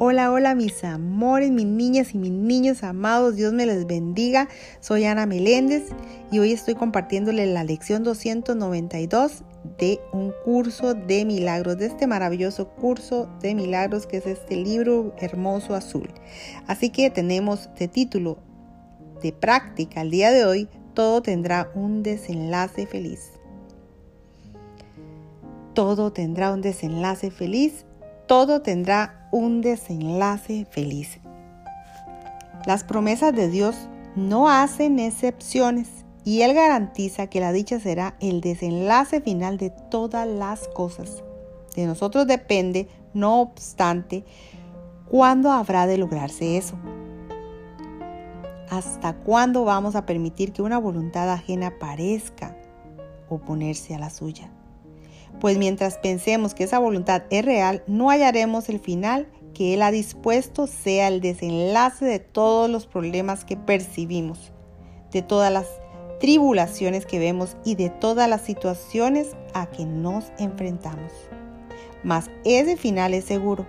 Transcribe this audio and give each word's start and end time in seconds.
Hola, 0.00 0.30
hola 0.30 0.54
mis 0.54 0.84
amores, 0.84 1.50
mis 1.50 1.66
niñas 1.66 2.14
y 2.14 2.18
mis 2.18 2.30
niños 2.30 2.84
amados, 2.84 3.34
Dios 3.34 3.52
me 3.52 3.66
les 3.66 3.84
bendiga. 3.84 4.48
Soy 4.78 5.04
Ana 5.04 5.26
Meléndez 5.26 5.88
y 6.30 6.38
hoy 6.38 6.52
estoy 6.52 6.76
compartiéndoles 6.76 7.48
la 7.48 7.64
lección 7.64 8.04
292 8.04 9.42
de 9.76 9.98
un 10.12 10.32
curso 10.44 10.94
de 10.94 11.24
milagros, 11.24 11.78
de 11.78 11.86
este 11.86 12.06
maravilloso 12.06 12.68
curso 12.68 13.28
de 13.42 13.56
milagros 13.56 14.06
que 14.06 14.18
es 14.18 14.26
este 14.26 14.54
libro 14.54 15.16
hermoso 15.18 15.74
azul. 15.74 16.08
Así 16.68 16.90
que 16.90 17.10
tenemos 17.10 17.68
de 17.76 17.88
título 17.88 18.38
de 19.20 19.32
práctica 19.32 20.02
el 20.02 20.12
día 20.12 20.30
de 20.30 20.44
hoy, 20.44 20.68
todo 20.94 21.22
tendrá 21.22 21.72
un 21.74 22.04
desenlace 22.04 22.86
feliz. 22.86 23.32
Todo 25.74 26.12
tendrá 26.12 26.52
un 26.52 26.60
desenlace 26.60 27.32
feliz 27.32 27.84
todo 28.28 28.60
tendrá 28.60 29.26
un 29.32 29.62
desenlace 29.62 30.66
feliz. 30.70 31.18
Las 32.66 32.84
promesas 32.84 33.34
de 33.34 33.48
Dios 33.48 33.88
no 34.14 34.50
hacen 34.50 34.98
excepciones 34.98 35.88
y 36.24 36.42
Él 36.42 36.54
garantiza 36.54 37.28
que 37.28 37.40
la 37.40 37.52
dicha 37.52 37.80
será 37.80 38.14
el 38.20 38.42
desenlace 38.42 39.22
final 39.22 39.56
de 39.56 39.70
todas 39.70 40.28
las 40.28 40.68
cosas. 40.68 41.24
De 41.74 41.86
nosotros 41.86 42.26
depende, 42.26 42.88
no 43.14 43.40
obstante, 43.40 44.24
cuándo 45.08 45.50
habrá 45.50 45.86
de 45.86 45.96
lograrse 45.96 46.58
eso. 46.58 46.76
¿Hasta 48.68 49.14
cuándo 49.14 49.64
vamos 49.64 49.96
a 49.96 50.04
permitir 50.04 50.52
que 50.52 50.60
una 50.60 50.78
voluntad 50.78 51.32
ajena 51.32 51.78
parezca 51.78 52.54
oponerse 53.30 53.94
a 53.94 53.98
la 53.98 54.10
suya? 54.10 54.50
Pues 55.40 55.58
mientras 55.58 55.98
pensemos 55.98 56.54
que 56.54 56.64
esa 56.64 56.78
voluntad 56.78 57.22
es 57.30 57.44
real, 57.44 57.82
no 57.86 58.10
hallaremos 58.10 58.68
el 58.68 58.80
final 58.80 59.28
que 59.54 59.74
Él 59.74 59.82
ha 59.82 59.90
dispuesto 59.90 60.66
sea 60.66 61.08
el 61.08 61.20
desenlace 61.20 62.04
de 62.04 62.18
todos 62.18 62.70
los 62.70 62.86
problemas 62.86 63.44
que 63.44 63.56
percibimos, 63.56 64.52
de 65.12 65.22
todas 65.22 65.52
las 65.52 65.66
tribulaciones 66.20 67.06
que 67.06 67.18
vemos 67.18 67.56
y 67.64 67.74
de 67.74 67.90
todas 67.90 68.28
las 68.28 68.42
situaciones 68.42 69.36
a 69.54 69.66
que 69.66 69.84
nos 69.84 70.32
enfrentamos. 70.38 71.12
Mas 72.04 72.30
ese 72.44 72.76
final 72.76 73.14
es 73.14 73.24
seguro, 73.24 73.66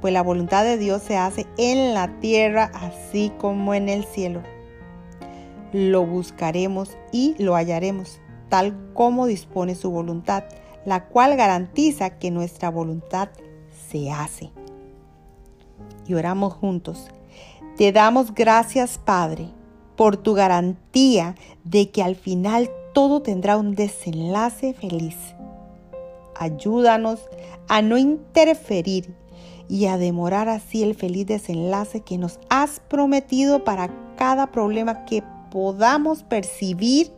pues 0.00 0.12
la 0.12 0.22
voluntad 0.22 0.64
de 0.64 0.78
Dios 0.78 1.02
se 1.02 1.16
hace 1.16 1.46
en 1.58 1.94
la 1.94 2.18
tierra 2.20 2.70
así 2.74 3.32
como 3.38 3.74
en 3.74 3.88
el 3.88 4.04
cielo. 4.04 4.42
Lo 5.72 6.04
buscaremos 6.04 6.96
y 7.12 7.34
lo 7.38 7.54
hallaremos, 7.54 8.20
tal 8.48 8.76
como 8.94 9.26
dispone 9.26 9.74
su 9.74 9.90
voluntad 9.90 10.44
la 10.84 11.06
cual 11.06 11.36
garantiza 11.36 12.18
que 12.18 12.30
nuestra 12.30 12.70
voluntad 12.70 13.28
se 13.90 14.10
hace. 14.10 14.50
Y 16.06 16.14
oramos 16.14 16.52
juntos. 16.54 17.08
Te 17.76 17.92
damos 17.92 18.34
gracias, 18.34 18.98
Padre, 18.98 19.48
por 19.96 20.16
tu 20.16 20.34
garantía 20.34 21.34
de 21.64 21.90
que 21.90 22.02
al 22.02 22.16
final 22.16 22.70
todo 22.92 23.22
tendrá 23.22 23.56
un 23.56 23.74
desenlace 23.74 24.74
feliz. 24.74 25.16
Ayúdanos 26.36 27.20
a 27.68 27.82
no 27.82 27.96
interferir 27.96 29.14
y 29.68 29.86
a 29.86 29.96
demorar 29.96 30.48
así 30.48 30.82
el 30.82 30.94
feliz 30.94 31.26
desenlace 31.26 32.00
que 32.00 32.18
nos 32.18 32.38
has 32.50 32.80
prometido 32.80 33.64
para 33.64 33.90
cada 34.16 34.50
problema 34.50 35.04
que 35.04 35.22
podamos 35.50 36.22
percibir 36.22 37.12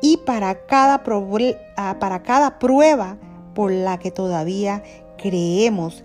y 0.00 0.18
para 0.18 0.66
cada, 0.66 1.02
ah, 1.76 1.96
para 1.98 2.22
cada 2.22 2.58
prueba 2.58 3.16
por 3.54 3.72
la 3.72 3.98
que 3.98 4.10
todavía 4.10 4.82
creemos 5.16 6.04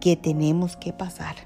que 0.00 0.16
tenemos 0.16 0.76
que 0.76 0.92
pasar. 0.92 1.36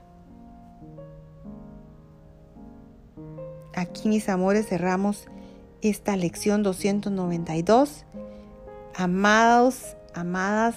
Aquí, 3.75 4.09
mis 4.09 4.29
amores, 4.31 4.67
cerramos 4.67 5.27
esta 5.83 6.17
lección 6.17 6.63
292. 6.63 8.07
Amados, 8.95 9.97
amadas, 10.15 10.77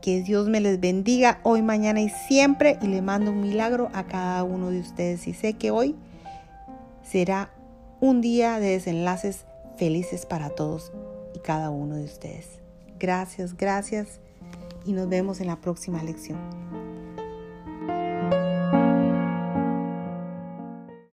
que 0.00 0.22
Dios 0.22 0.48
me 0.48 0.60
les 0.60 0.78
bendiga 0.78 1.40
hoy, 1.42 1.62
mañana 1.62 2.00
y 2.00 2.08
siempre. 2.08 2.78
Y 2.80 2.86
le 2.86 3.02
mando 3.02 3.32
un 3.32 3.40
milagro 3.40 3.90
a 3.92 4.04
cada 4.04 4.44
uno 4.44 4.70
de 4.70 4.78
ustedes. 4.78 5.26
Y 5.26 5.34
sé 5.34 5.54
que 5.54 5.72
hoy 5.72 5.96
será 7.02 7.50
un 8.00 8.20
día 8.20 8.60
de 8.60 8.68
desenlaces 8.68 9.44
felices 9.76 10.26
para 10.26 10.50
todos 10.50 10.92
y 11.34 11.38
cada 11.38 11.70
uno 11.70 11.96
de 11.96 12.04
ustedes. 12.04 12.60
Gracias, 12.98 13.56
gracias 13.56 14.20
y 14.84 14.92
nos 14.92 15.08
vemos 15.08 15.40
en 15.40 15.48
la 15.48 15.60
próxima 15.60 16.02
lección. 16.02 16.38